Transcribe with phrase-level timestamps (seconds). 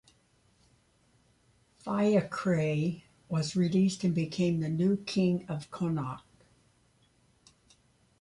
[1.85, 6.25] Fiachrae was released and became the new king of Connacht.